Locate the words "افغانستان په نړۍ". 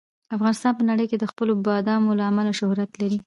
0.35-1.05